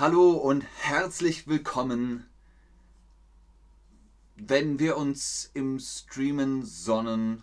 Hallo 0.00 0.30
und 0.30 0.64
herzlich 0.78 1.48
willkommen, 1.48 2.24
wenn 4.36 4.78
wir 4.78 4.96
uns 4.96 5.50
im 5.54 5.80
Streamen 5.80 6.64
sonnen. 6.64 7.42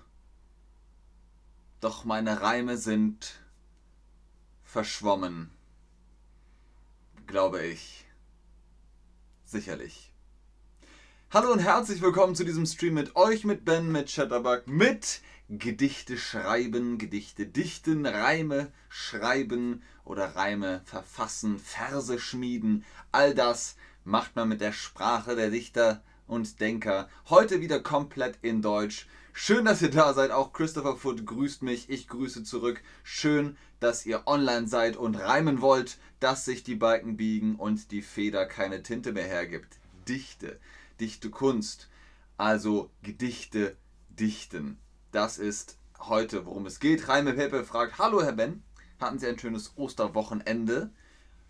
Doch 1.82 2.06
meine 2.06 2.40
Reime 2.40 2.78
sind 2.78 3.42
verschwommen, 4.64 5.52
glaube 7.28 7.62
ich. 7.66 8.06
Sicherlich. 9.44 10.14
Hallo 11.32 11.52
und 11.52 11.60
herzlich 11.60 12.02
willkommen 12.02 12.36
zu 12.36 12.46
diesem 12.46 12.66
Stream 12.66 12.94
mit 12.94 13.18
euch, 13.18 13.44
mit 13.44 13.66
Ben, 13.66 13.92
mit 13.92 14.08
Chatterbug, 14.08 14.66
mit 14.66 15.20
Gedichte 15.48 16.18
schreiben, 16.18 16.98
Gedichte 16.98 17.46
dichten, 17.46 18.08
Reime 18.08 18.72
schreiben 18.90 19.84
oder 20.04 20.36
Reime 20.36 20.82
verfassen, 20.86 21.60
Verse 21.60 22.18
schmieden. 22.18 22.84
All 23.12 23.36
das 23.36 23.76
macht 24.04 24.36
man 24.36 24.50
mit 24.50 24.60
der 24.60 24.74
Sprache 24.74 25.36
der 25.36 25.52
Dichter 25.52 26.04
und 26.26 26.60
Denker. 26.62 27.10
Heute 27.30 27.62
wieder 27.62 27.80
komplett 27.80 28.40
in 28.42 28.64
Deutsch. 28.64 29.08
Schön, 29.34 29.66
dass 29.66 29.84
ihr 29.84 29.92
da 29.92 30.16
seid. 30.16 30.32
Auch 30.32 30.52
Christopher 30.52 30.96
Foot 30.96 31.28
grüßt 31.28 31.62
mich. 31.62 31.92
Ich 31.92 32.08
grüße 32.08 32.44
zurück. 32.44 32.82
Schön, 33.04 33.56
dass 33.80 34.04
ihr 34.08 34.26
online 34.26 34.68
seid 34.68 34.98
und 34.98 35.14
reimen 35.14 35.62
wollt, 35.62 36.00
dass 36.20 36.46
sich 36.46 36.64
die 36.64 36.76
Balken 36.76 37.18
biegen 37.18 37.56
und 37.56 37.92
die 37.92 38.02
Feder 38.02 38.48
keine 38.48 38.82
Tinte 38.82 39.12
mehr 39.12 39.28
hergibt. 39.28 39.78
Dichte, 40.08 40.60
dichte 41.00 41.30
Kunst. 41.30 41.88
Also 42.36 42.90
Gedichte 43.04 43.78
dichten. 44.10 44.80
Das 45.16 45.38
ist 45.38 45.78
heute, 45.98 46.46
worum 46.46 46.66
es 46.66 46.82
geht. 46.82 47.08
Reime 47.08 47.32
Pepe 47.32 47.64
fragt: 47.64 48.00
Hallo, 48.00 48.22
Herr 48.22 48.34
Ben, 48.34 48.62
hatten 49.00 49.18
Sie 49.18 49.26
ein 49.26 49.40
schönes 49.40 49.72
Osterwochenende? 49.78 50.92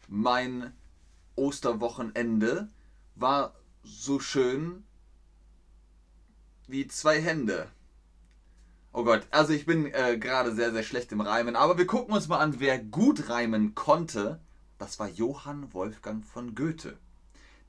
Mein 0.08 0.72
Osterwochenende 1.36 2.70
war 3.16 3.55
so 3.82 4.20
schön 4.20 4.84
wie 6.68 6.88
zwei 6.88 7.20
Hände. 7.20 7.72
Oh 8.94 9.04
Gott, 9.04 9.26
also 9.32 9.52
ich 9.52 9.66
bin 9.66 9.91
äh, 9.91 10.20
gerade 10.20 10.54
sehr, 10.54 10.72
sehr 10.72 10.84
schlecht 10.84 11.12
im 11.12 11.22
Reimen, 11.22 11.55
aber 11.55 11.79
wir 11.79 11.88
gucken 11.88 12.13
uns 12.13 12.27
mal 12.27 12.38
an, 12.38 12.60
wer 12.60 12.77
gut 12.77 13.29
reimen 13.29 13.74
konnte. 13.74 14.40
Das 14.77 15.00
war 15.00 15.10
Johann 15.10 15.74
Wolfgang 15.74 16.24
von 16.24 16.54
Goethe. 16.54 17.00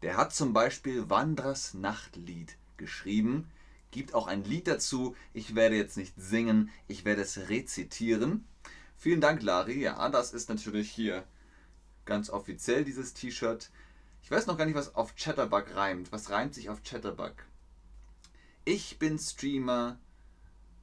Der 0.02 0.18
hat 0.18 0.34
zum 0.34 0.52
Beispiel 0.52 1.08
Wandrars 1.08 1.72
Nachtlied 1.72 2.58
geschrieben 2.76 3.50
gibt 3.96 4.14
auch 4.14 4.26
ein 4.26 4.44
Lied 4.44 4.68
dazu. 4.68 5.16
Ich 5.32 5.54
werde 5.54 5.74
jetzt 5.74 5.96
nicht 5.96 6.12
singen, 6.18 6.70
ich 6.86 7.06
werde 7.06 7.22
es 7.22 7.48
rezitieren. 7.48 8.46
Vielen 8.98 9.22
Dank, 9.22 9.42
Lari. 9.42 9.80
Ja, 9.80 10.08
das 10.10 10.34
ist 10.34 10.50
natürlich 10.50 10.90
hier 10.90 11.24
ganz 12.04 12.28
offiziell 12.28 12.84
dieses 12.84 13.14
T-Shirt. 13.14 13.70
Ich 14.22 14.30
weiß 14.30 14.46
noch 14.46 14.58
gar 14.58 14.66
nicht, 14.66 14.74
was 14.74 14.94
auf 14.94 15.16
Chatterbug 15.16 15.74
reimt. 15.74 16.12
Was 16.12 16.28
reimt 16.28 16.54
sich 16.54 16.68
auf 16.68 16.82
Chatterbug? 16.82 17.34
Ich 18.66 18.98
bin 18.98 19.18
Streamer 19.18 19.98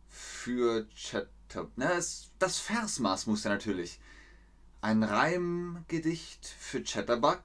für 0.09 0.87
Chatterbug. 0.95 1.71
Na, 1.75 1.89
das, 1.89 2.31
das 2.39 2.57
Versmaß 2.57 3.27
muss 3.27 3.43
ja 3.43 3.51
natürlich. 3.51 3.99
Ein 4.81 5.03
Reimgedicht 5.03 6.47
für 6.47 6.81
Chatterbug. 6.81 7.43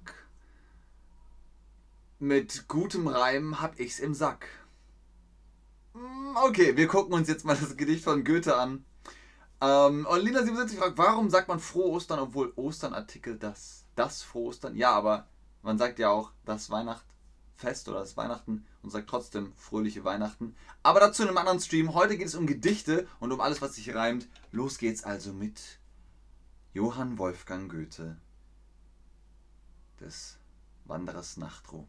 Mit 2.19 2.69
gutem 2.69 3.07
Reim 3.07 3.61
hab 3.61 3.79
ich's 3.79 3.99
im 3.99 4.15
Sack. 4.15 4.49
Hm, 5.99 6.37
okay, 6.37 6.77
wir 6.77 6.87
gucken 6.87 7.13
uns 7.15 7.29
jetzt 7.29 7.45
mal 7.45 7.57
das 7.57 7.77
Gedicht 7.77 8.05
von 8.05 8.23
Goethe 8.25 8.57
an. 8.57 8.85
Ähm, 9.61 10.07
und 10.07 10.21
Lina77 10.21 10.77
fragt, 10.77 10.99
warum 10.99 11.31
sagt 11.31 11.49
man 11.49 11.59
frohe 11.59 11.91
Ostern, 11.91 12.21
obwohl 12.21 12.53
Ostern 12.55 12.95
artikelt 12.95 13.43
das? 13.43 13.85
Das 13.97 14.23
frohe 14.23 14.49
Ostern? 14.49 14.77
Ja, 14.77 14.93
aber 14.93 15.27
man 15.63 15.77
sagt 15.79 15.99
ja 15.99 16.11
auch 16.11 16.31
das 16.45 16.71
Weihnachtsfest 16.71 17.89
oder 17.89 18.01
das 18.01 18.17
Weihnachten 18.17 18.65
und 18.83 18.91
sagt 18.91 19.11
trotzdem 19.11 19.53
fröhliche 19.57 20.05
Weihnachten. 20.05 20.55
Aber 20.85 21.01
dazu 21.01 21.23
in 21.23 21.29
einem 21.29 21.39
anderen 21.39 21.61
Stream. 21.61 21.95
Heute 21.95 22.17
geht 22.17 22.29
es 22.29 22.37
um 22.37 22.47
Gedichte 22.47 23.09
und 23.19 23.33
um 23.33 23.41
alles, 23.41 23.61
was 23.61 23.75
sich 23.75 23.93
reimt. 23.93 24.29
Los 24.53 24.79
geht's 24.79 25.03
also 25.03 25.33
mit 25.33 25.81
Johann 26.75 27.19
Wolfgang 27.19 27.69
Goethe 27.69 28.17
des 29.99 30.39
Wanderers 30.85 31.37
Nachtruh. 31.37 31.89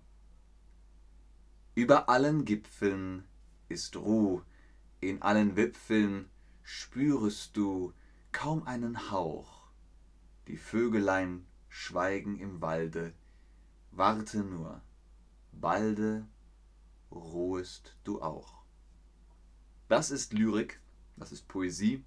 Über 1.76 2.09
allen 2.09 2.44
Gipfeln 2.44 3.28
ist 3.69 3.96
Ruh, 3.96 4.41
in 5.00 5.22
allen 5.22 5.56
Wipfeln 5.56 6.30
spürest 6.63 7.56
du 7.56 7.94
kaum 8.31 8.63
einen 8.68 9.12
Hauch. 9.12 9.69
Die 10.47 10.57
Vögelein 10.57 11.46
schweigen 11.69 12.38
im 12.40 12.62
Walde, 12.62 13.13
warte 13.91 14.40
nur, 14.40 14.81
balde 15.52 16.28
ruhest 17.12 17.96
du 18.03 18.22
auch. 18.22 18.63
Das 19.88 20.12
ist 20.12 20.34
Lyrik, 20.34 20.79
das 21.18 21.31
ist 21.31 21.47
Poesie. 21.47 22.03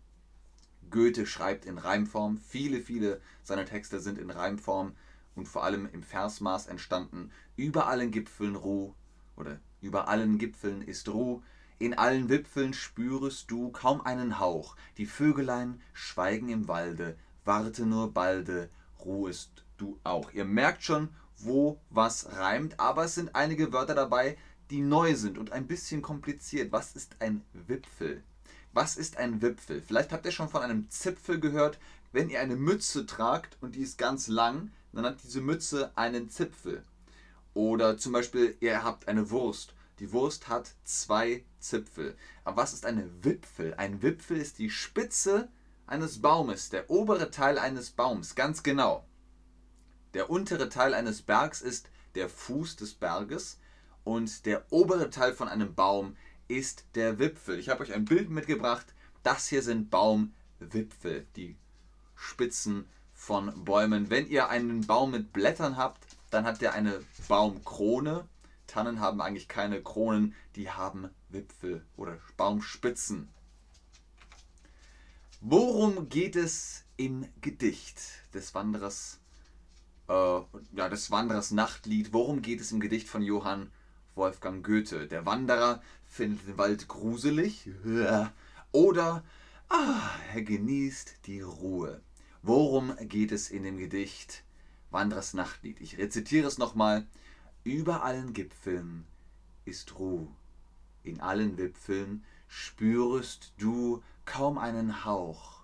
Goethe 0.90 1.26
schreibt 1.26 1.64
in 1.64 1.78
Reimform, 1.78 2.38
viele, 2.38 2.80
viele 2.80 3.20
seiner 3.42 3.64
Texte 3.64 4.00
sind 4.00 4.18
in 4.18 4.30
Reimform 4.30 4.94
und 5.34 5.48
vor 5.48 5.64
allem 5.64 5.88
im 5.92 6.02
Versmaß 6.02 6.66
entstanden. 6.66 7.30
Über 7.56 7.86
allen 7.86 8.10
Gipfeln 8.10 8.56
Ruh 8.56 8.94
oder 9.36 9.60
über 9.82 10.08
allen 10.08 10.38
Gipfeln 10.38 10.82
ist 10.82 11.08
Ruh, 11.08 11.42
in 11.78 11.94
allen 11.94 12.28
Wipfeln 12.28 12.74
spürest 12.74 13.50
du 13.50 13.70
kaum 13.70 14.00
einen 14.00 14.38
Hauch, 14.38 14.76
die 14.98 15.06
Vögelein 15.06 15.80
schweigen 15.92 16.48
im 16.48 16.68
Walde, 16.68 17.16
warte 17.44 17.84
nur 17.84 18.12
balde, 18.12 18.70
ruhest 19.04 19.64
du 19.78 19.98
auch. 20.04 20.32
Ihr 20.32 20.44
merkt 20.44 20.84
schon, 20.84 21.08
wo 21.38 21.80
was 21.90 22.36
reimt, 22.36 22.78
aber 22.78 23.04
es 23.04 23.16
sind 23.16 23.34
einige 23.34 23.72
Wörter 23.72 23.96
dabei, 23.96 24.36
die 24.70 24.80
neu 24.80 25.14
sind 25.16 25.38
und 25.38 25.52
ein 25.52 25.66
bisschen 25.66 26.02
kompliziert. 26.02 26.72
Was 26.72 26.94
ist 26.94 27.16
ein 27.18 27.42
Wipfel? 27.52 28.22
Was 28.72 28.96
ist 28.96 29.16
ein 29.16 29.42
Wipfel? 29.42 29.82
Vielleicht 29.82 30.12
habt 30.12 30.24
ihr 30.24 30.32
schon 30.32 30.48
von 30.48 30.62
einem 30.62 30.88
Zipfel 30.88 31.40
gehört. 31.40 31.78
Wenn 32.12 32.30
ihr 32.30 32.40
eine 32.40 32.56
Mütze 32.56 33.06
tragt 33.06 33.58
und 33.60 33.74
die 33.74 33.82
ist 33.82 33.98
ganz 33.98 34.28
lang, 34.28 34.70
dann 34.92 35.04
hat 35.04 35.22
diese 35.24 35.40
Mütze 35.40 35.90
einen 35.96 36.30
Zipfel. 36.30 36.84
Oder 37.54 37.98
zum 37.98 38.12
Beispiel, 38.12 38.56
ihr 38.60 38.82
habt 38.82 39.08
eine 39.08 39.30
Wurst. 39.30 39.74
Die 39.98 40.12
Wurst 40.12 40.48
hat 40.48 40.74
zwei 40.84 41.44
Zipfel. 41.60 42.16
Aber 42.44 42.62
was 42.62 42.72
ist 42.72 42.86
eine 42.86 43.08
Wipfel? 43.22 43.74
Ein 43.74 44.02
Wipfel 44.02 44.38
ist 44.38 44.58
die 44.58 44.70
Spitze 44.70 45.48
eines 45.86 46.22
Baumes, 46.22 46.70
der 46.70 46.90
obere 46.90 47.30
Teil 47.30 47.58
eines 47.58 47.90
Baums, 47.90 48.34
ganz 48.34 48.62
genau. 48.62 49.04
Der 50.14 50.30
untere 50.30 50.68
Teil 50.68 50.94
eines 50.94 51.22
Bergs 51.22 51.60
ist 51.60 51.88
der 52.14 52.28
Fuß 52.28 52.76
des 52.76 52.94
Berges 52.94 53.58
und 54.04 54.46
der 54.46 54.64
obere 54.70 55.10
Teil 55.10 55.32
von 55.34 55.48
einem 55.48 55.74
Baum 55.74 56.16
ist 56.48 56.84
der 56.94 57.18
Wipfel. 57.18 57.58
Ich 57.58 57.68
habe 57.68 57.82
euch 57.82 57.92
ein 57.92 58.04
Bild 58.04 58.30
mitgebracht. 58.30 58.86
Das 59.22 59.48
hier 59.48 59.62
sind 59.62 59.90
Baumwipfel, 59.90 61.26
die 61.36 61.56
Spitzen 62.14 62.88
von 63.14 63.64
Bäumen. 63.64 64.10
Wenn 64.10 64.28
ihr 64.28 64.48
einen 64.48 64.86
Baum 64.86 65.12
mit 65.12 65.32
Blättern 65.32 65.76
habt, 65.76 66.11
dann 66.32 66.44
hat 66.44 66.60
der 66.62 66.72
eine 66.72 67.00
Baumkrone. 67.28 68.26
Tannen 68.66 69.00
haben 69.00 69.20
eigentlich 69.20 69.48
keine 69.48 69.82
Kronen, 69.82 70.34
die 70.56 70.70
haben 70.70 71.10
Wipfel 71.28 71.84
oder 71.96 72.18
Baumspitzen. 72.38 73.28
Worum 75.42 76.08
geht 76.08 76.36
es 76.36 76.84
im 76.96 77.26
Gedicht 77.42 78.00
des 78.32 78.54
Wanderers, 78.54 79.18
äh, 80.08 80.12
ja, 80.72 80.88
des 80.88 81.10
Wanderers 81.10 81.50
Nachtlied? 81.50 82.14
Worum 82.14 82.40
geht 82.40 82.60
es 82.60 82.72
im 82.72 82.80
Gedicht 82.80 83.08
von 83.08 83.20
Johann 83.20 83.70
Wolfgang 84.14 84.64
Goethe? 84.64 85.08
Der 85.08 85.26
Wanderer 85.26 85.82
findet 86.06 86.46
den 86.46 86.56
Wald 86.56 86.88
gruselig 86.88 87.68
oder 88.72 89.22
ah, 89.68 90.10
er 90.32 90.42
genießt 90.42 91.26
die 91.26 91.42
Ruhe. 91.42 92.00
Worum 92.40 92.96
geht 93.00 93.32
es 93.32 93.50
in 93.50 93.64
dem 93.64 93.76
Gedicht 93.76 94.44
Wanderers 94.92 95.34
Nachtlied? 95.34 95.80
Ich 95.80 95.98
rezitiere 95.98 96.46
es 96.46 96.58
nochmal. 96.58 97.06
Über 97.64 98.02
allen 98.02 98.32
Gipfeln 98.32 99.04
ist 99.64 99.98
Ruh, 99.98 100.28
in 101.04 101.20
allen 101.20 101.56
Wipfeln 101.58 102.24
spürest 102.48 103.52
du 103.58 104.02
kaum 104.24 104.58
einen 104.58 105.04
Hauch. 105.04 105.62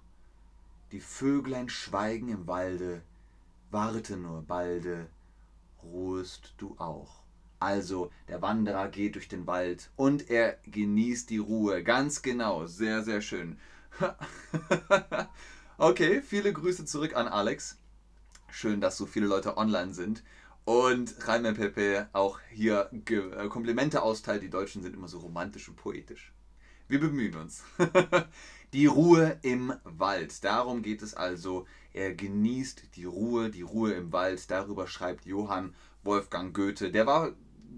Die 0.93 1.01
Vöglein 1.01 1.69
schweigen 1.69 2.29
im 2.29 2.47
Walde, 2.47 3.03
warte 3.71 4.17
nur 4.17 4.43
balde, 4.43 5.09
ruhest 5.83 6.55
du 6.57 6.75
auch. 6.79 7.23
Also, 7.61 8.11
der 8.29 8.41
Wanderer 8.41 8.89
geht 8.89 9.17
durch 9.17 9.29
den 9.29 9.47
Wald 9.47 9.91
und 9.97 10.31
er 10.31 10.59
genießt 10.65 11.29
die 11.29 11.39
Ruhe. 11.39 11.83
Ganz 11.83 12.23
genau, 12.23 12.67
sehr, 12.67 13.03
sehr 13.03 13.21
schön. 13.21 13.59
okay, 15.79 16.23
viele 16.23 16.53
Grüße 16.53 16.85
zurück 16.85 17.17
an 17.17 17.27
Alex. 17.27 17.78
Schön, 18.51 18.81
dass 18.81 18.97
so 18.97 19.07
viele 19.07 19.27
Leute 19.27 19.57
online 19.57 19.95
sind. 19.95 20.23
Und 20.65 21.15
Raimel 21.27 21.55
Pepe 21.55 22.09
auch 22.13 22.41
hier 22.51 22.91
äh, 22.93 23.49
Komplimente 23.49 24.03
austeilt. 24.03 24.43
Die 24.43 24.51
Deutschen 24.51 24.83
sind 24.83 24.95
immer 24.95 25.09
so 25.09 25.19
romantisch 25.19 25.69
und 25.69 25.77
poetisch. 25.77 26.33
Wir 26.89 27.01
bemühen 27.01 27.37
uns. 27.37 27.65
die 28.73 28.87
Ruhe 28.87 29.39
im 29.43 29.73
Wald. 29.85 30.45
Darum 30.45 30.83
geht 30.83 31.03
es 31.03 31.15
also. 31.15 31.67
Er 31.93 32.15
genießt 32.15 32.97
die 32.97 33.05
Ruhe, 33.05 33.51
die 33.51 33.63
Ruhe 33.63 33.93
im 33.93 34.13
Wald. 34.13 34.51
Darüber 34.51 34.87
schreibt 34.87 35.27
Johann 35.27 35.75
Wolfgang 36.03 36.55
Goethe. 36.55 36.91
Der 36.91 37.07
war 37.07 37.33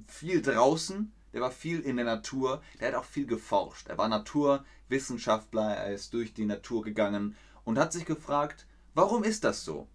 viel 0.06 0.42
draußen, 0.42 1.12
der 1.32 1.40
war 1.40 1.50
viel 1.50 1.80
in 1.80 1.96
der 1.96 2.04
Natur, 2.04 2.62
der 2.80 2.88
hat 2.88 2.94
auch 2.94 3.04
viel 3.04 3.26
geforscht. 3.26 3.88
Er 3.88 3.98
war 3.98 4.08
Naturwissenschaftler, 4.08 5.76
er 5.76 5.94
ist 5.94 6.12
durch 6.14 6.34
die 6.34 6.44
Natur 6.44 6.82
gegangen 6.82 7.36
und 7.64 7.78
hat 7.78 7.92
sich 7.92 8.04
gefragt, 8.04 8.66
warum 8.94 9.24
ist 9.24 9.44
das 9.44 9.64
so? 9.64 9.88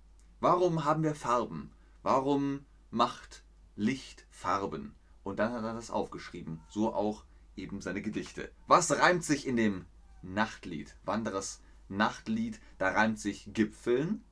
Warum 0.47 0.85
haben 0.85 1.01
wir 1.01 1.15
Farben? 1.15 1.71
Warum 2.03 2.67
macht 2.91 3.43
Licht 3.75 4.27
Farben? 4.29 4.93
Und 5.23 5.39
dann 5.39 5.51
hat 5.51 5.63
er 5.63 5.73
das 5.73 5.89
aufgeschrieben. 5.89 6.61
So 6.69 6.93
auch 6.93 7.23
eben 7.55 7.81
seine 7.81 8.03
Gedichte. 8.03 8.51
Was 8.67 8.91
reimt 8.91 9.23
sich 9.23 9.47
in 9.47 9.57
dem 9.57 9.85
Nachtlied? 10.21 10.95
Wanderers 11.03 11.63
Nachtlied, 11.89 12.59
da 12.77 12.89
reimt 12.89 13.19
sich 13.19 13.55
Gipfeln 13.55 14.23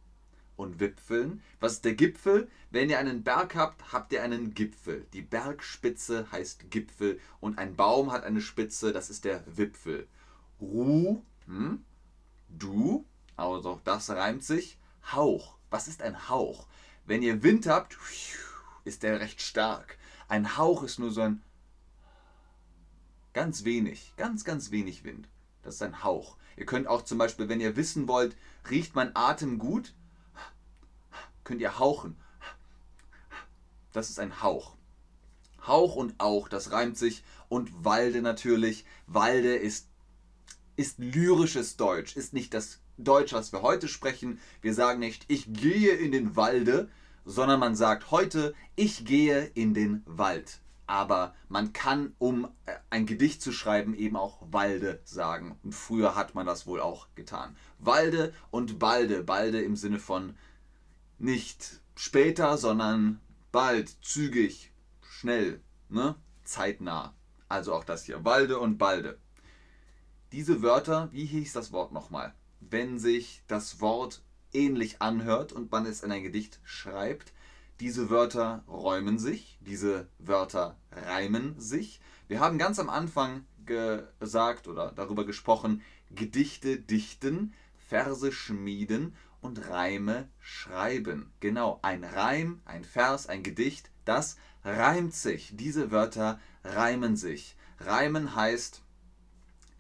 und 0.56 0.80
Wipfeln. 0.80 1.42
Was 1.60 1.74
ist 1.74 1.86
der 1.86 1.96
Gipfel? 1.96 2.48
Wenn 2.70 2.92
ihr 2.92 3.00
einen 3.00 3.24
Berg 3.24 3.56
habt, 3.56 3.92
habt 3.92 4.14
ihr 4.14 4.22
einen 4.22 4.54
Gipfel. 4.54 5.08
Die 5.14 5.24
Bergspitze 5.24 6.32
heißt 6.32 6.70
Gipfel 6.70 7.20
und 7.40 7.58
ein 7.58 7.76
Baum 7.76 8.12
hat 8.12 8.24
eine 8.24 8.42
Spitze, 8.42 8.94
das 8.94 9.10
ist 9.10 9.26
der 9.26 9.44
Wipfel. 9.48 10.08
Ruh, 10.62 11.24
hm, 11.48 11.84
du, 12.50 13.04
also 13.36 13.82
das 13.84 14.12
reimt 14.12 14.44
sich. 14.44 14.78
Hauch, 15.12 15.58
was 15.74 15.88
ist 15.88 16.04
ein 16.04 16.30
Hauch? 16.30 16.68
Wenn 17.08 17.24
ihr 17.24 17.42
Wind 17.42 17.66
habt, 17.66 17.98
ist 18.86 19.02
der 19.02 19.20
recht 19.20 19.42
stark. 19.42 19.98
Ein 20.28 20.56
Hauch 20.56 20.84
ist 20.84 21.00
nur 21.00 21.10
so 21.10 21.22
ein 21.22 21.42
ganz 23.34 23.64
wenig, 23.64 24.14
ganz, 24.16 24.46
ganz 24.46 24.70
wenig 24.70 25.04
Wind. 25.04 25.28
Das 25.64 25.74
ist 25.74 25.82
ein 25.82 26.04
Hauch. 26.04 26.38
Ihr 26.58 26.68
könnt 26.68 26.86
auch 26.86 27.02
zum 27.02 27.18
Beispiel, 27.18 27.50
wenn 27.50 27.60
ihr 27.60 27.76
wissen 27.76 28.08
wollt, 28.08 28.38
riecht 28.70 28.94
mein 28.94 29.16
Atem 29.16 29.58
gut, 29.58 29.96
könnt 31.44 31.60
ihr 31.60 31.80
hauchen. 31.80 32.16
Das 33.94 34.12
ist 34.12 34.20
ein 34.20 34.44
Hauch. 34.44 34.76
Hauch 35.66 35.96
und 35.96 36.20
Auch, 36.20 36.50
das 36.50 36.72
reimt 36.72 37.00
sich. 37.00 37.24
Und 37.50 37.84
Walde 37.84 38.22
natürlich. 38.22 38.86
Walde 39.08 39.56
ist, 39.56 39.88
ist 40.76 41.00
lyrisches 41.00 41.78
Deutsch, 41.78 42.16
ist 42.16 42.32
nicht 42.32 42.54
das 42.54 42.83
Deutsch, 42.98 43.34
was 43.34 43.52
wir 43.52 43.62
heute 43.62 43.88
sprechen. 43.88 44.40
Wir 44.62 44.74
sagen 44.74 45.00
nicht, 45.00 45.26
ich 45.28 45.52
gehe 45.54 45.94
in 45.94 46.12
den 46.12 46.36
Walde, 46.36 46.90
sondern 47.26 47.60
man 47.60 47.76
sagt 47.76 48.12
heute, 48.12 48.54
ich 48.76 49.06
gehe 49.06 49.46
in 49.56 49.74
den 49.74 50.04
Wald. 50.06 50.60
Aber 50.86 51.34
man 51.48 51.72
kann, 51.74 52.14
um 52.20 52.46
äh, 52.66 52.74
ein 52.90 53.06
Gedicht 53.06 53.42
zu 53.42 53.52
schreiben, 53.52 53.96
eben 53.96 54.18
auch 54.18 54.40
Walde 54.52 55.00
sagen. 55.06 55.58
Und 55.64 55.74
früher 55.74 56.16
hat 56.16 56.36
man 56.36 56.46
das 56.46 56.68
wohl 56.68 56.82
auch 56.82 57.08
getan. 57.16 57.56
Walde 57.80 58.34
und 58.52 58.80
Balde. 58.80 59.24
Balde 59.24 59.62
im 59.62 59.76
Sinne 59.76 60.00
von 60.00 60.36
nicht 61.20 61.82
später, 61.96 62.58
sondern 62.58 63.22
bald, 63.52 63.96
zügig, 64.04 64.74
schnell, 65.02 65.62
ne? 65.90 66.16
zeitnah. 66.44 67.16
Also 67.48 67.74
auch 67.74 67.86
das 67.86 68.04
hier. 68.04 68.26
Walde 68.26 68.60
und 68.60 68.78
Balde. 68.78 69.18
Diese 70.32 70.62
Wörter, 70.62 71.10
wie 71.12 71.26
hieß 71.26 71.54
das 71.54 71.72
Wort 71.72 71.92
nochmal? 71.92 72.34
Wenn 72.70 73.00
sich 73.00 73.44
das 73.48 73.82
Wort 73.82 74.22
ähnlich 74.54 75.02
anhört 75.02 75.52
und 75.52 75.72
man 75.72 75.86
es 75.86 76.04
in 76.04 76.12
ein 76.12 76.24
Gedicht 76.24 76.60
schreibt. 76.64 77.34
Diese 77.80 78.10
Wörter 78.10 78.64
räumen 78.68 79.18
sich, 79.20 79.58
diese 79.62 80.08
Wörter 80.20 80.78
reimen 80.92 81.60
sich. 81.60 82.00
Wir 82.28 82.40
haben 82.40 82.58
ganz 82.58 82.80
am 82.80 82.90
Anfang 82.90 83.46
gesagt 83.66 84.68
oder 84.68 84.92
darüber 84.92 85.26
gesprochen, 85.26 85.82
Gedichte 86.12 86.78
dichten, 86.78 87.54
Verse 87.88 88.32
schmieden 88.32 89.16
und 89.42 89.70
Reime 89.70 90.30
schreiben. 90.40 91.32
Genau, 91.40 91.80
ein 91.82 92.04
Reim, 92.04 92.62
ein 92.66 92.84
Vers, 92.84 93.28
ein 93.28 93.44
Gedicht, 93.44 93.90
das 94.06 94.38
reimt 94.64 95.14
sich. 95.14 95.52
Diese 95.56 95.92
Wörter 95.92 96.40
reimen 96.64 97.16
sich. 97.18 97.56
Reimen 97.80 98.36
heißt, 98.36 98.84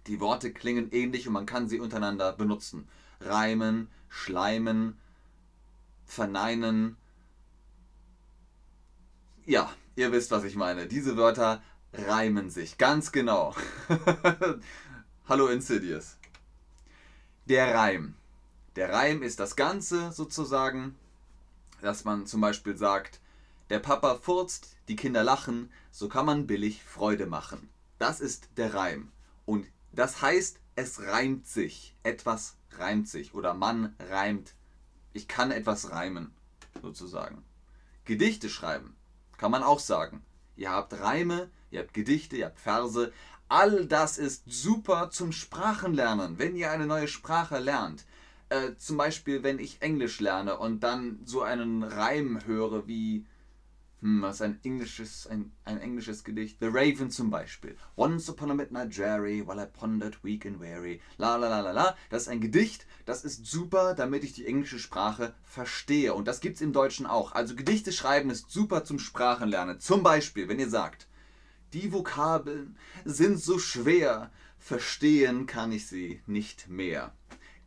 die 0.08 0.20
Worte 0.20 0.52
klingen 0.52 0.92
ähnlich 0.92 1.28
und 1.28 1.34
man 1.34 1.46
kann 1.46 1.68
sie 1.70 1.80
untereinander 1.80 2.34
benutzen. 2.34 2.88
Reimen, 3.22 3.88
schleimen, 4.10 4.98
verneinen. 6.06 6.98
Ja, 9.46 9.72
ihr 9.96 10.12
wisst, 10.12 10.32
was 10.32 10.44
ich 10.44 10.56
meine. 10.56 10.88
Diese 10.88 11.18
Wörter 11.18 11.62
reimen 11.94 12.50
sich. 12.50 12.78
Ganz 12.78 13.12
genau. 13.12 13.56
Hallo 15.28 15.48
Insidious. 15.48 16.18
Der 17.46 17.74
Reim. 17.74 18.16
Der 18.76 18.92
Reim 18.92 19.22
ist 19.22 19.40
das 19.40 19.56
Ganze 19.56 20.12
sozusagen, 20.12 20.96
dass 21.82 22.06
man 22.06 22.26
zum 22.26 22.42
Beispiel 22.42 22.78
sagt, 22.78 23.20
der 23.70 23.80
Papa 23.80 24.16
furzt, 24.16 24.76
die 24.88 24.96
Kinder 24.96 25.24
lachen, 25.24 25.72
so 25.92 26.10
kann 26.10 26.26
man 26.26 26.48
billig 26.48 26.84
Freude 26.84 27.26
machen. 27.26 27.70
Das 28.00 28.20
ist 28.20 28.50
der 28.58 28.74
Reim. 28.74 29.12
Und 29.46 29.68
das 29.94 30.22
heißt, 30.22 30.60
es 30.76 31.02
reimt 31.02 31.48
sich. 31.48 31.96
Etwas 32.04 32.58
reimt 32.72 33.08
sich 33.08 33.34
oder 33.34 33.54
man 33.54 33.96
reimt. 34.10 34.56
Ich 35.14 35.28
kann 35.28 35.52
etwas 35.52 35.92
reimen, 35.92 36.34
sozusagen. 36.82 37.44
Gedichte 38.06 38.50
schreiben, 38.50 38.96
kann 39.38 39.52
man 39.52 39.64
auch 39.64 39.80
sagen. 39.80 40.24
Ihr 40.56 40.72
habt 40.72 41.00
Reime, 41.00 41.50
ihr 41.72 41.80
habt 41.80 41.94
Gedichte, 41.94 42.36
ihr 42.36 42.48
habt 42.48 42.60
Verse. 42.60 43.14
All 43.48 43.86
das 43.86 44.18
ist 44.18 44.44
super 44.48 45.10
zum 45.12 45.32
Sprachenlernen. 45.32 46.40
Wenn 46.40 46.56
ihr 46.56 46.72
eine 46.72 46.88
neue 46.88 47.08
Sprache 47.08 47.60
lernt, 47.60 48.06
äh, 48.50 48.76
zum 48.78 48.98
Beispiel 48.98 49.44
wenn 49.44 49.60
ich 49.60 49.82
Englisch 49.82 50.20
lerne 50.20 50.58
und 50.58 50.82
dann 50.82 51.20
so 51.26 51.42
einen 51.42 51.84
Reim 51.84 52.46
höre 52.46 52.88
wie 52.88 53.26
hm, 54.04 54.22
was 54.22 54.36
ist 54.36 54.42
ein 54.42 54.60
englisches, 54.66 55.28
ein, 55.28 55.54
ein 55.64 55.80
englisches 55.80 56.26
Gedicht? 56.26 56.58
The 56.60 56.68
Raven 56.68 57.10
zum 57.10 57.30
Beispiel. 57.30 57.78
Once 57.96 58.30
upon 58.30 58.52
a 58.52 58.54
midnight 58.54 58.94
dreary, 58.94 59.42
while 59.48 59.64
I 59.64 59.66
pondered 59.66 60.22
weak 60.26 60.46
and 60.46 60.60
weary. 60.60 61.00
La 61.18 61.38
la 61.38 61.48
la 61.48 61.62
la 61.62 61.72
la. 61.72 61.96
Das 62.10 62.24
ist 62.24 62.28
ein 62.28 62.42
Gedicht, 62.42 62.86
das 63.06 63.24
ist 63.24 63.46
super, 63.46 63.94
damit 63.96 64.26
ich 64.26 64.34
die 64.34 64.46
englische 64.46 64.78
Sprache 64.78 65.34
verstehe. 65.46 66.14
Und 66.14 66.28
das 66.28 66.42
gibt 66.42 66.58
es 66.58 66.62
im 66.62 66.74
Deutschen 66.74 67.06
auch. 67.06 67.32
Also 67.32 67.56
Gedichte 67.56 67.94
schreiben 67.94 68.30
ist 68.30 68.52
super 68.52 68.84
zum 68.84 69.00
Sprachenlernen. 69.00 69.80
Zum 69.80 70.04
Beispiel, 70.04 70.50
wenn 70.50 70.60
ihr 70.60 70.70
sagt, 70.70 71.08
die 71.72 71.94
Vokabeln 71.94 72.78
sind 73.06 73.40
so 73.40 73.58
schwer, 73.58 74.32
verstehen 74.60 75.46
kann 75.46 75.72
ich 75.72 75.88
sie 75.88 76.22
nicht 76.26 76.68
mehr. 76.68 77.16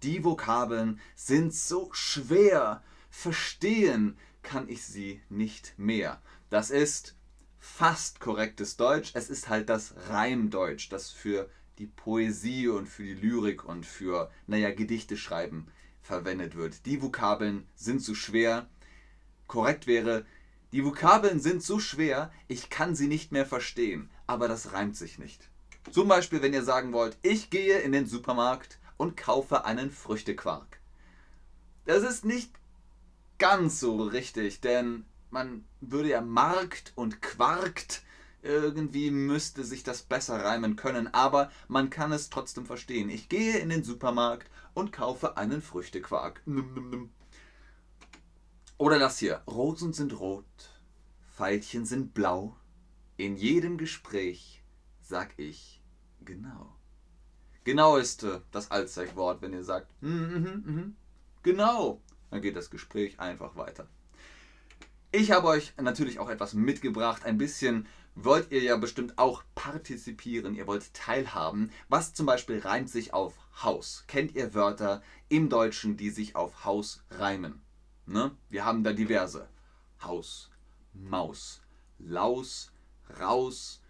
Die 0.03 0.23
Vokabeln 0.23 1.01
sind 1.15 1.55
so 1.55 1.89
schwer, 1.95 2.83
verstehen 3.09 4.19
kann 4.47 4.69
ich 4.69 4.87
sie 4.87 5.21
nicht 5.29 5.75
mehr. 5.77 6.23
Das 6.51 6.71
ist 6.71 7.17
fast 7.59 8.21
korrektes 8.21 8.77
Deutsch. 8.77 9.11
Es 9.15 9.29
ist 9.29 9.49
halt 9.49 9.69
das 9.69 9.95
Reimdeutsch, 10.09 10.91
das 10.91 11.11
für 11.11 11.51
die 11.79 11.87
Poesie 11.87 12.69
und 12.69 12.87
für 12.87 13.03
die 13.03 13.15
Lyrik 13.15 13.65
und 13.65 13.85
für, 13.85 14.31
naja, 14.47 14.73
Gedichte 14.73 15.17
schreiben 15.17 15.67
verwendet 16.01 16.55
wird. 16.55 16.87
Die 16.87 17.03
Vokabeln 17.03 17.67
sind 17.75 18.01
zu 18.01 18.15
schwer. 18.15 18.71
Korrekt 19.49 19.89
wäre, 19.89 20.25
die 20.73 20.85
Vokabeln 20.85 21.41
sind 21.41 21.63
so 21.63 21.81
schwer, 21.81 22.33
ich 22.47 22.71
kann 22.71 22.95
sie 22.95 23.09
nicht 23.09 23.33
mehr 23.33 23.47
verstehen. 23.47 24.09
Aber 24.29 24.47
das 24.47 24.73
reimt 24.73 24.97
sich 24.97 25.19
nicht. 25.19 25.51
Zum 25.91 26.07
Beispiel, 26.07 26.41
wenn 26.41 26.55
ihr 26.55 26.63
sagen 26.63 26.93
wollt, 26.93 27.19
ich 27.23 27.51
gehe 27.51 27.81
in 27.81 27.91
den 27.91 28.07
Supermarkt 28.07 28.79
und 28.97 29.17
kaufe 29.17 29.65
einen 29.65 29.91
Früchtequark. 29.91 30.81
Das 31.85 32.05
ist 32.05 32.25
nicht 32.25 32.53
ganz 33.39 33.81
so 33.81 34.03
richtig, 34.03 34.61
denn 34.61 35.05
man 35.31 35.65
würde 35.81 36.11
ja 36.11 36.21
Markt 36.21 36.93
und 36.95 37.23
Quarkt 37.23 38.03
irgendwie 38.43 39.11
müsste 39.11 39.65
sich 39.65 39.83
das 39.83 40.03
besser 40.03 40.45
reimen 40.45 40.77
können, 40.77 41.13
aber 41.13 41.51
man 41.69 41.91
kann 41.91 42.13
es 42.13 42.31
trotzdem 42.31 42.65
verstehen. 42.65 43.11
Ich 43.11 43.29
gehe 43.29 43.59
in 43.59 43.69
den 43.69 43.83
Supermarkt 43.83 44.49
und 44.75 44.93
kaufe 44.93 45.37
einen 45.37 45.63
Früchtequark. 45.63 46.43
Oder 48.79 48.99
das 48.99 49.19
hier. 49.19 49.43
Rosen 49.47 49.93
sind 49.93 50.19
rot, 50.21 50.45
Veilchen 51.37 51.87
sind 51.87 52.15
blau. 52.15 52.57
In 53.17 53.37
jedem 53.37 53.79
Gespräch 53.79 54.63
sag 55.01 55.39
ich 55.39 55.83
genau. 56.25 56.77
Genau 57.65 57.97
ist 57.97 58.23
äh, 58.23 58.41
das 58.53 58.71
Allzweckwort, 58.71 59.43
wenn 59.43 59.53
ihr 59.53 59.65
sagt, 59.65 59.91
mm, 60.03 60.09
mm, 60.09 60.63
mm, 60.67 60.97
genau 61.43 62.01
dann 62.37 62.43
geht 62.43 62.57
das 62.57 62.71
Gespräch 62.71 63.19
einfach 63.19 63.57
weiter. 63.57 63.89
Ich 65.11 65.31
habe 65.31 65.49
euch 65.49 65.73
natürlich 65.81 66.19
auch 66.19 66.29
etwas 66.29 66.53
mitgebracht. 66.53 67.25
Ein 67.25 67.39
bisschen 67.39 67.89
wollt 68.15 68.51
ihr 68.51 68.63
ja 68.63 68.77
bestimmt 68.77 69.17
auch 69.17 69.43
partizipieren, 69.55 70.55
ihr 70.55 70.67
wollt 70.67 70.93
teilhaben. 70.93 71.71
Was 71.89 72.13
zum 72.13 72.27
Beispiel 72.27 72.59
reimt 72.59 72.91
sich 72.91 73.15
auf 73.15 73.35
Haus? 73.63 74.05
Kennt 74.07 74.35
ihr 74.35 74.53
Wörter 74.53 75.03
im 75.31 75.49
Deutschen, 75.49 75.97
die 75.97 76.11
sich 76.11 76.37
auf 76.37 76.67
Haus 76.67 77.03
reimen? 77.11 77.63
Ne? 78.05 78.33
Wir 78.51 78.67
haben 78.67 78.85
da 78.85 78.93
diverse. 78.93 79.49
Haus, 80.03 80.51
Maus, 80.93 81.63
Laus, 81.99 82.71
Raus, 83.19 83.81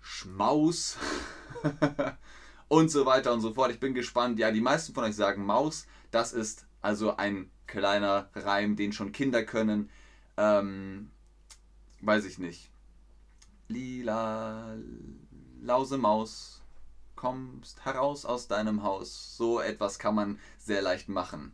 Schmaus 0.00 0.96
und 2.68 2.92
so 2.92 3.06
weiter 3.06 3.32
und 3.32 3.40
so 3.40 3.52
fort. 3.54 3.72
Ich 3.72 3.80
bin 3.80 3.94
gespannt. 3.94 4.38
Ja, 4.38 4.52
die 4.52 4.60
meisten 4.60 4.94
von 4.94 5.02
euch 5.02 5.16
sagen 5.16 5.44
Maus. 5.44 5.88
Das 6.12 6.32
ist 6.32 6.67
Also 6.80 7.16
ein 7.16 7.50
kleiner 7.66 8.30
Reim, 8.34 8.76
den 8.76 8.92
schon 8.92 9.12
Kinder 9.12 9.44
können. 9.44 9.90
Ähm, 10.36 11.10
weiß 12.00 12.24
ich 12.24 12.38
nicht. 12.38 12.70
Lila 13.68 14.76
Lausemaus, 15.60 16.62
kommst 17.16 17.84
heraus 17.84 18.24
aus 18.24 18.48
deinem 18.48 18.82
Haus. 18.82 19.36
So 19.36 19.60
etwas 19.60 19.98
kann 19.98 20.14
man 20.14 20.38
sehr 20.56 20.82
leicht 20.82 21.08
machen. 21.08 21.52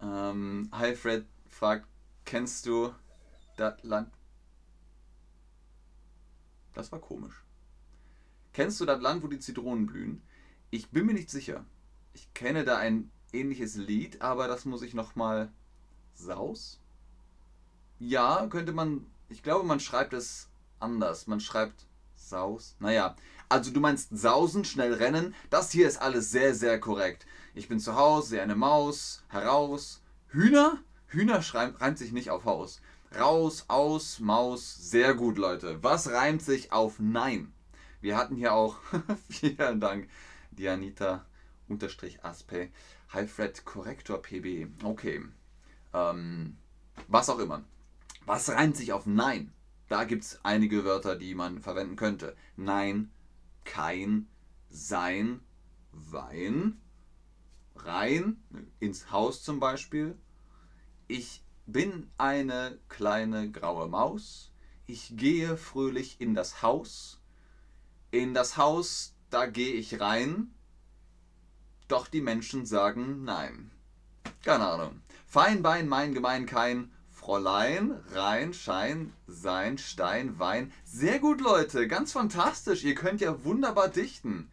Ähm, 0.00 0.70
Hi 0.72 0.94
Fred 0.96 1.26
fragt, 1.48 1.86
kennst 2.24 2.66
du 2.66 2.94
das 3.56 3.82
Land? 3.82 4.12
Das 6.72 6.90
war 6.90 7.00
komisch. 7.00 7.44
Kennst 8.52 8.80
du 8.80 8.86
das 8.86 9.00
Land, 9.00 9.22
wo 9.22 9.28
die 9.28 9.38
Zitronen 9.38 9.86
blühen? 9.86 10.22
Ich 10.70 10.90
bin 10.90 11.06
mir 11.06 11.12
nicht 11.12 11.30
sicher. 11.30 11.64
Ich 12.14 12.32
kenne 12.32 12.64
da 12.64 12.78
ein 12.78 13.10
ähnliches 13.32 13.76
Lied, 13.76 14.22
aber 14.22 14.48
das 14.48 14.64
muss 14.64 14.82
ich 14.82 14.94
nochmal. 14.94 15.50
Saus? 16.14 16.80
Ja, 17.98 18.46
könnte 18.48 18.72
man. 18.72 19.06
Ich 19.28 19.42
glaube, 19.42 19.66
man 19.66 19.80
schreibt 19.80 20.12
es 20.12 20.48
anders. 20.78 21.26
Man 21.26 21.40
schreibt 21.40 21.86
Saus. 22.14 22.76
Naja, 22.78 23.16
also 23.48 23.70
du 23.70 23.80
meinst 23.80 24.16
sausen, 24.16 24.64
schnell 24.64 24.94
rennen. 24.94 25.34
Das 25.50 25.70
hier 25.70 25.88
ist 25.88 26.00
alles 26.00 26.30
sehr, 26.30 26.54
sehr 26.54 26.78
korrekt. 26.78 27.26
Ich 27.54 27.68
bin 27.68 27.80
zu 27.80 27.96
Hause, 27.96 28.28
sehe 28.28 28.42
eine 28.42 28.54
Maus, 28.54 29.24
heraus. 29.28 30.02
Hühner? 30.28 30.78
Hühner 31.08 31.42
reimt 31.54 31.98
sich 31.98 32.12
nicht 32.12 32.30
auf 32.30 32.44
Haus. 32.44 32.80
Raus, 33.18 33.64
aus, 33.66 34.20
Maus. 34.20 34.76
Sehr 34.90 35.14
gut, 35.14 35.36
Leute. 35.36 35.82
Was 35.82 36.10
reimt 36.10 36.42
sich 36.42 36.70
auf 36.72 37.00
Nein? 37.00 37.52
Wir 38.00 38.16
hatten 38.16 38.36
hier 38.36 38.54
auch, 38.54 38.76
vielen 39.28 39.80
Dank, 39.80 40.08
Dianita 40.52 41.26
unterstrich 43.12 43.18
Aspe. 43.18 43.18
Hi 43.18 43.26
Fred, 43.26 43.64
Korrektor 43.64 44.22
PB. 44.22 44.84
Okay. 44.84 45.22
Ähm, 45.92 46.56
was 47.08 47.28
auch 47.28 47.38
immer. 47.38 47.64
Was 48.26 48.48
reimt 48.50 48.76
sich 48.76 48.92
auf 48.92 49.06
Nein? 49.06 49.52
Da 49.88 50.04
gibt 50.04 50.24
es 50.24 50.40
einige 50.44 50.84
Wörter, 50.84 51.16
die 51.16 51.34
man 51.34 51.60
verwenden 51.60 51.96
könnte. 51.96 52.36
Nein, 52.56 53.10
kein, 53.64 54.28
sein, 54.68 55.40
Wein, 55.92 56.80
rein, 57.74 58.40
ins 58.78 59.10
Haus 59.10 59.42
zum 59.42 59.58
Beispiel. 59.58 60.16
Ich 61.08 61.44
bin 61.66 62.08
eine 62.18 62.78
kleine 62.88 63.50
graue 63.50 63.88
Maus. 63.88 64.52
Ich 64.86 65.16
gehe 65.16 65.56
fröhlich 65.56 66.20
in 66.20 66.34
das 66.34 66.62
Haus. 66.62 67.20
In 68.12 68.34
das 68.34 68.56
Haus, 68.56 69.16
da 69.30 69.46
gehe 69.46 69.72
ich 69.72 69.98
rein. 70.00 70.54
Doch 71.90 72.06
die 72.06 72.20
Menschen 72.20 72.66
sagen 72.66 73.24
nein. 73.24 73.72
Keine 74.44 74.64
Ahnung. 74.64 75.02
Feinbein, 75.26 75.88
mein 75.88 76.14
Gemein, 76.14 76.46
kein 76.46 76.92
Fräulein, 77.10 77.98
Rein, 78.12 78.54
Schein, 78.54 79.12
Sein, 79.26 79.76
Stein, 79.76 80.38
Wein. 80.38 80.72
Sehr 80.84 81.18
gut, 81.18 81.40
Leute. 81.40 81.88
Ganz 81.88 82.12
fantastisch. 82.12 82.84
Ihr 82.84 82.94
könnt 82.94 83.20
ja 83.20 83.42
wunderbar 83.42 83.88
dichten. 83.88 84.48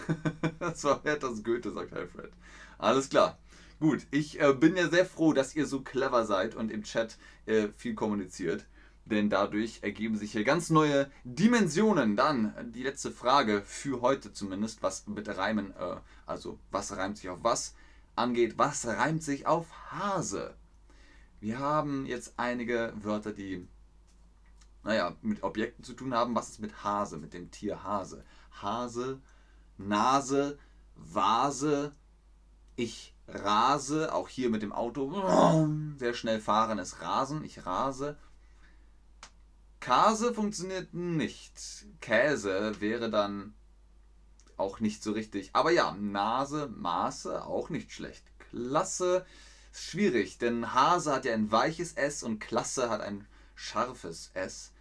das 0.58 0.84
war 0.84 1.00
das 1.02 1.42
Goethe, 1.42 1.72
sagt 1.72 1.94
Alfred. 1.94 2.30
Alles 2.76 3.08
klar. 3.08 3.38
Gut, 3.80 4.06
ich 4.10 4.38
äh, 4.38 4.52
bin 4.52 4.76
ja 4.76 4.90
sehr 4.90 5.06
froh, 5.06 5.32
dass 5.32 5.56
ihr 5.56 5.64
so 5.64 5.80
clever 5.80 6.26
seid 6.26 6.54
und 6.54 6.70
im 6.70 6.82
Chat 6.82 7.16
äh, 7.46 7.68
viel 7.78 7.94
kommuniziert. 7.94 8.66
Denn 9.06 9.30
dadurch 9.30 9.82
ergeben 9.82 10.16
sich 10.16 10.32
hier 10.32 10.44
ganz 10.44 10.68
neue 10.68 11.10
Dimensionen. 11.24 12.16
Dann 12.16 12.72
die 12.72 12.82
letzte 12.82 13.10
Frage 13.10 13.62
für 13.64 14.00
heute 14.00 14.32
zumindest, 14.32 14.82
was 14.82 15.06
mit 15.06 15.28
Reimen, 15.28 15.70
äh, 15.76 15.96
also 16.26 16.58
was 16.70 16.96
reimt 16.96 17.16
sich 17.16 17.28
auf 17.28 17.42
was 17.42 17.74
angeht. 18.16 18.58
Was 18.58 18.86
reimt 18.86 19.22
sich 19.22 19.46
auf 19.46 19.66
Hase? 19.92 20.56
Wir 21.40 21.58
haben 21.58 22.06
jetzt 22.06 22.34
einige 22.36 22.92
Wörter, 22.96 23.32
die 23.32 23.66
naja, 24.86 25.16
mit 25.20 25.42
Objekten 25.42 25.84
zu 25.84 25.94
tun 25.94 26.14
haben. 26.14 26.34
Was 26.34 26.50
ist 26.50 26.60
mit 26.60 26.84
Hase, 26.84 27.18
mit 27.18 27.34
dem 27.34 27.50
Tier 27.50 27.82
Hase? 27.82 28.24
Hase, 28.62 29.20
Nase, 29.76 30.58
Vase, 30.94 31.92
ich 32.76 33.14
rase, 33.28 34.14
auch 34.14 34.28
hier 34.28 34.48
mit 34.48 34.62
dem 34.62 34.72
Auto, 34.72 35.10
sehr 35.98 36.14
schnell 36.14 36.40
fahren 36.40 36.78
ist 36.78 37.00
Rasen, 37.02 37.44
ich 37.44 37.66
rase. 37.66 38.16
Kase 39.86 40.34
funktioniert 40.34 40.94
nicht. 40.94 41.86
Käse 42.00 42.80
wäre 42.80 43.08
dann 43.08 43.54
auch 44.56 44.80
nicht 44.80 45.00
so 45.00 45.12
richtig. 45.12 45.50
Aber 45.52 45.70
ja, 45.70 45.94
Nase, 45.94 46.66
Maße, 46.66 47.44
auch 47.44 47.70
nicht 47.70 47.92
schlecht. 47.92 48.24
Klasse, 48.50 49.24
schwierig, 49.70 50.38
denn 50.38 50.74
Hase 50.74 51.12
hat 51.12 51.24
ja 51.24 51.34
ein 51.34 51.52
weiches 51.52 51.92
S 51.92 52.24
und 52.24 52.40
Klasse 52.40 52.90
hat 52.90 53.00
ein 53.00 53.28
scharfes 53.54 54.32
S. 54.34 54.72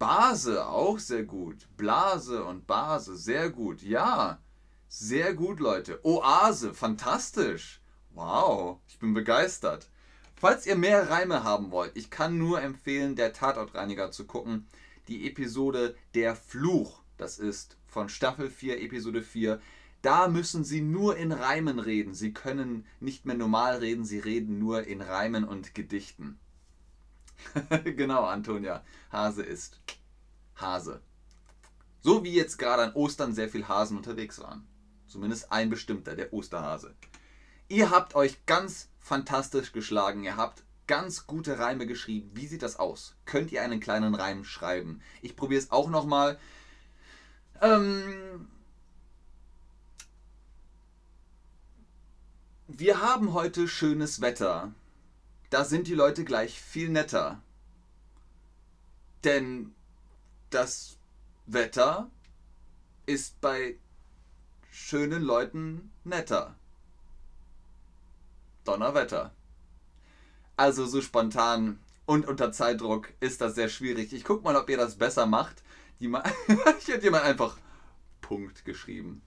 Base 0.00 0.66
auch 0.66 0.98
sehr 0.98 1.22
gut. 1.22 1.68
Blase 1.76 2.42
und 2.42 2.66
Base 2.66 3.16
sehr 3.16 3.50
gut. 3.50 3.80
Ja, 3.80 4.42
sehr 4.88 5.34
gut, 5.34 5.60
Leute. 5.60 6.04
Oase, 6.04 6.74
fantastisch. 6.74 7.80
Wow, 8.10 8.80
ich 8.88 8.98
bin 8.98 9.14
begeistert. 9.14 9.88
Falls 10.40 10.66
ihr 10.66 10.76
mehr 10.76 11.10
Reime 11.10 11.42
haben 11.42 11.72
wollt, 11.72 11.96
ich 11.96 12.10
kann 12.10 12.38
nur 12.38 12.62
empfehlen, 12.62 13.16
der 13.16 13.32
Tatortreiniger 13.32 14.12
zu 14.12 14.24
gucken. 14.24 14.68
Die 15.08 15.26
Episode 15.26 15.96
Der 16.14 16.36
Fluch, 16.36 17.00
das 17.16 17.40
ist 17.40 17.76
von 17.88 18.08
Staffel 18.08 18.48
4, 18.48 18.80
Episode 18.80 19.22
4. 19.22 19.60
Da 20.00 20.28
müssen 20.28 20.62
sie 20.62 20.80
nur 20.80 21.16
in 21.16 21.32
Reimen 21.32 21.80
reden. 21.80 22.14
Sie 22.14 22.32
können 22.32 22.86
nicht 23.00 23.26
mehr 23.26 23.34
normal 23.34 23.78
reden, 23.78 24.04
sie 24.04 24.20
reden 24.20 24.60
nur 24.60 24.86
in 24.86 25.00
Reimen 25.00 25.42
und 25.42 25.74
Gedichten. 25.74 26.38
genau, 27.84 28.22
Antonia. 28.22 28.84
Hase 29.10 29.42
ist 29.42 29.80
Hase. 30.54 31.00
So 32.00 32.22
wie 32.22 32.32
jetzt 32.32 32.58
gerade 32.58 32.84
an 32.84 32.92
Ostern 32.92 33.34
sehr 33.34 33.48
viel 33.48 33.66
Hasen 33.66 33.96
unterwegs 33.96 34.38
waren. 34.38 34.68
Zumindest 35.08 35.50
ein 35.50 35.68
bestimmter, 35.68 36.14
der 36.14 36.32
Osterhase. 36.32 36.94
Ihr 37.68 37.90
habt 37.90 38.14
euch 38.14 38.44
ganz 38.46 38.88
fantastisch 38.98 39.72
geschlagen. 39.72 40.24
Ihr 40.24 40.36
habt 40.36 40.64
ganz 40.86 41.26
gute 41.26 41.58
Reime 41.58 41.86
geschrieben. 41.86 42.30
Wie 42.34 42.46
sieht 42.46 42.62
das 42.62 42.78
aus? 42.78 43.14
Könnt 43.26 43.52
ihr 43.52 43.62
einen 43.62 43.80
kleinen 43.80 44.14
Reim 44.14 44.44
schreiben? 44.44 45.00
Ich 45.22 45.36
probiere 45.36 45.60
es 45.60 45.70
auch 45.70 45.88
nochmal. 45.88 46.38
Ähm, 47.60 48.48
Wir 52.70 53.00
haben 53.00 53.32
heute 53.32 53.66
schönes 53.66 54.20
Wetter. 54.20 54.74
Da 55.48 55.64
sind 55.64 55.86
die 55.86 55.94
Leute 55.94 56.22
gleich 56.22 56.60
viel 56.60 56.90
netter. 56.90 57.42
Denn 59.24 59.74
das 60.50 60.98
Wetter 61.46 62.10
ist 63.06 63.40
bei 63.40 63.78
schönen 64.70 65.22
Leuten 65.22 65.90
netter. 66.04 66.57
Donnerwetter. 68.68 69.32
Also 70.56 70.86
so 70.86 71.00
spontan 71.00 71.78
und 72.06 72.26
unter 72.26 72.52
Zeitdruck 72.52 73.12
ist 73.20 73.40
das 73.40 73.54
sehr 73.54 73.68
schwierig. 73.68 74.12
Ich 74.12 74.24
guck 74.24 74.44
mal, 74.44 74.56
ob 74.56 74.68
ihr 74.70 74.76
das 74.76 74.96
besser 74.96 75.26
macht. 75.26 75.62
Die 76.00 76.06
ich 76.78 76.88
hätte 76.88 77.04
jemand 77.04 77.24
einfach 77.24 77.56
Punkt 78.20 78.64
geschrieben 78.64 79.22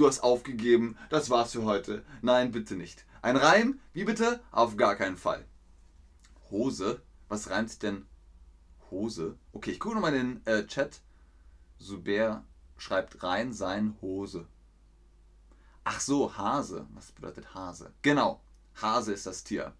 du 0.00 0.06
hast 0.06 0.20
aufgegeben, 0.20 0.96
das 1.10 1.30
war's 1.30 1.52
für 1.52 1.64
heute. 1.64 2.04
Nein, 2.22 2.52
bitte 2.52 2.74
nicht. 2.74 3.04
Ein 3.22 3.36
Reim? 3.36 3.80
Wie 3.92 4.04
bitte? 4.04 4.40
Auf 4.50 4.76
gar 4.76 4.96
keinen 4.96 5.16
Fall. 5.16 5.44
Hose? 6.50 7.02
Was 7.28 7.50
reimt 7.50 7.82
denn 7.82 8.06
Hose? 8.90 9.36
Okay, 9.52 9.72
ich 9.72 9.80
gucke 9.80 9.94
nochmal 9.94 10.14
in 10.14 10.42
den 10.42 10.46
äh, 10.46 10.66
Chat. 10.66 11.00
Suber 11.78 12.44
schreibt 12.78 13.22
rein 13.22 13.52
sein 13.52 13.96
Hose. 14.00 14.46
Ach 15.84 16.00
so, 16.00 16.36
Hase. 16.36 16.86
Was 16.94 17.12
bedeutet 17.12 17.54
Hase? 17.54 17.92
Genau, 18.02 18.40
Hase 18.74 19.12
ist 19.12 19.26
das 19.26 19.44
Tier. 19.44 19.74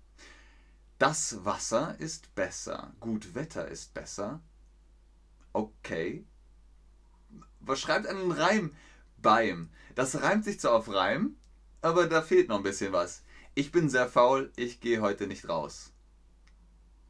Das 0.98 1.44
Wasser 1.44 1.98
ist 1.98 2.34
besser. 2.34 2.92
Gut 3.00 3.34
Wetter 3.34 3.68
ist 3.68 3.94
besser. 3.94 4.40
Okay. 5.52 6.26
Was 7.60 7.80
schreibt 7.80 8.06
einen 8.06 8.32
Reim? 8.32 8.74
Beim. 9.16 9.70
Das 9.94 10.22
reimt 10.22 10.44
sich 10.44 10.60
zwar 10.60 10.72
auf 10.72 10.92
Reim, 10.92 11.36
aber 11.82 12.06
da 12.06 12.22
fehlt 12.22 12.48
noch 12.48 12.58
ein 12.58 12.62
bisschen 12.62 12.92
was. 12.92 13.22
Ich 13.54 13.72
bin 13.72 13.88
sehr 13.88 14.08
faul, 14.08 14.52
ich 14.56 14.80
gehe 14.80 15.00
heute 15.00 15.26
nicht 15.26 15.48
raus. 15.48 15.92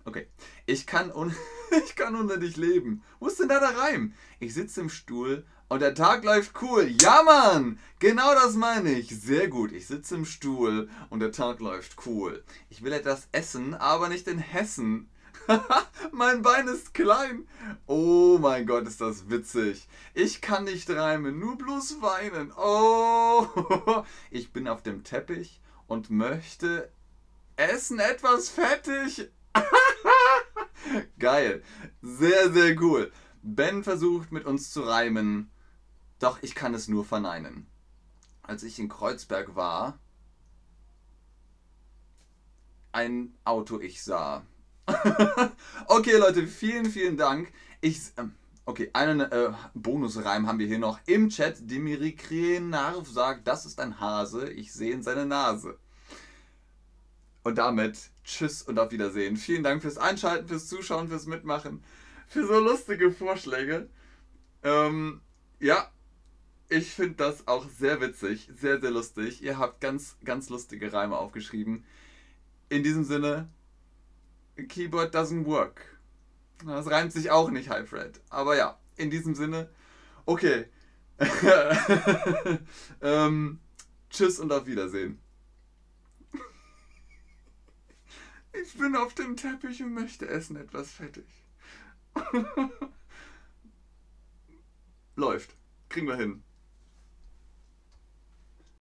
Okay. 0.05 0.29
Ich 0.67 0.87
kann, 0.87 1.13
un 1.13 1.35
ich 1.85 1.95
kann 1.97 2.17
unter 2.17 2.39
dich 2.39 2.57
leben. 2.57 3.03
Wo 3.19 3.29
ist 3.29 3.39
denn 3.39 3.49
da 3.49 3.61
der 3.61 3.77
Reim? 3.79 4.15
Ich 4.39 4.55
sitze 4.55 4.81
im 4.81 4.89
Stuhl 4.89 5.47
und 5.71 5.81
der 5.81 5.95
Tag 5.95 6.25
läuft 6.25 6.61
cool. 6.63 6.93
Ja, 7.01 7.23
Mann! 7.23 7.79
Genau 8.01 8.35
das 8.35 8.55
meine 8.55 8.93
ich. 8.93 9.09
Sehr 9.09 9.47
gut. 9.47 9.71
Ich 9.71 9.87
sitze 9.87 10.17
im 10.17 10.25
Stuhl 10.25 10.91
und 11.11 11.21
der 11.21 11.31
Tag 11.31 11.61
läuft 11.61 12.07
cool. 12.07 12.43
Ich 12.71 12.83
will 12.83 12.93
etwas 12.93 13.29
essen, 13.31 13.75
aber 13.75 14.09
nicht 14.09 14.27
in 14.27 14.39
Hessen. 14.39 15.09
mein 16.13 16.43
Bein 16.43 16.67
ist 16.67 16.93
klein. 16.93 17.47
Oh 17.87 18.39
mein 18.41 18.67
Gott, 18.67 18.89
ist 18.89 19.01
das 19.01 19.31
witzig. 19.31 19.87
Ich 20.13 20.41
kann 20.41 20.65
nicht 20.65 20.91
reimen, 20.91 21.39
nur 21.39 21.57
bloß 21.57 22.03
weinen. 22.03 22.53
Oh, 22.57 23.47
ich 24.31 24.53
bin 24.53 24.67
auf 24.67 24.83
dem 24.83 25.05
Teppich 25.05 25.61
und 25.87 26.11
möchte 26.11 26.91
essen 27.55 28.01
etwas 28.01 28.49
fettig. 28.49 29.31
Geil. 31.21 31.63
Sehr, 32.03 32.53
sehr 32.53 32.81
cool. 32.83 33.13
Ben 33.43 33.85
versucht 33.85 34.33
mit 34.33 34.45
uns 34.47 34.73
zu 34.73 34.83
reimen, 34.83 35.51
doch 36.21 36.43
ich 36.43 36.55
kann 36.55 36.75
es 36.75 36.87
nur 36.87 37.05
verneinen. 37.05 37.67
Als 38.43 38.63
ich 38.63 38.79
in 38.79 38.89
Kreuzberg 38.89 39.57
war, 39.57 39.99
ein 42.93 43.35
Auto 43.45 43.81
ich 43.81 44.03
sah. 44.03 44.45
okay, 45.87 46.17
Leute, 46.17 46.47
vielen, 46.47 46.87
vielen 46.87 47.17
Dank. 47.17 47.53
Ich, 47.81 48.13
ähm, 48.17 48.35
okay, 48.65 48.91
einen 48.93 49.21
äh, 49.21 49.53
Bonusreim 49.75 50.47
haben 50.47 50.59
wir 50.59 50.67
hier 50.67 50.79
noch 50.79 50.99
im 51.07 51.29
Chat. 51.29 51.71
Demiri 51.71 52.13
Krenarv 52.13 53.09
sagt, 53.09 53.47
das 53.47 53.67
ist 53.67 53.81
ein 53.81 54.01
Hase, 54.01 54.51
ich 54.51 54.73
sehe 54.73 54.93
in 54.93 55.03
seine 55.03 55.27
Nase. 55.27 55.79
Und 57.43 57.57
damit 57.57 58.11
tschüss 58.25 58.63
und 58.63 58.79
auf 58.79 58.91
Wiedersehen. 58.91 59.37
Vielen 59.37 59.63
Dank 59.63 59.81
fürs 59.81 59.97
Einschalten, 59.97 60.49
fürs 60.49 60.69
Zuschauen, 60.69 61.09
fürs 61.09 61.27
Mitmachen, 61.27 61.83
für 62.27 62.47
so 62.47 62.59
lustige 62.59 63.11
Vorschläge. 63.11 63.89
Ähm, 64.63 65.23
ja, 65.59 65.91
ich 66.71 66.95
finde 66.95 67.17
das 67.17 67.49
auch 67.49 67.69
sehr 67.69 68.01
witzig, 68.01 68.49
sehr, 68.57 68.81
sehr 68.81 68.93
lustig. 68.93 69.43
Ihr 69.43 69.59
habt 69.59 69.81
ganz, 69.81 70.17
ganz 70.25 70.49
lustige 70.49 70.93
Reime 70.93 71.19
aufgeschrieben. 71.19 71.85
In 72.69 72.85
diesem 72.85 73.05
Sinne, 73.05 73.49
Keyboard 74.69 75.15
doesn't 75.15 75.45
work. 75.47 75.99
Das 76.65 76.89
reimt 76.89 77.13
sich 77.13 77.31
auch 77.31 77.51
nicht, 77.51 77.71
Hyfred. 77.71 78.21
Aber 78.31 78.57
ja, 78.57 78.79
in 78.97 79.11
diesem 79.11 79.35
Sinne, 79.35 79.69
okay. 80.27 80.67
ähm, 83.03 83.59
tschüss 84.09 84.39
und 84.39 84.53
auf 84.53 84.67
Wiedersehen. 84.67 85.19
Ich 88.53 88.75
bin 88.79 88.95
auf 88.95 89.15
dem 89.15 89.37
Teppich 89.37 89.83
und 89.83 89.93
möchte 89.93 90.29
essen 90.29 90.57
etwas 90.57 90.93
fettig. 90.93 91.27
Läuft. 95.17 95.57
Kriegen 95.89 96.07
wir 96.07 96.17
hin. 96.17 96.45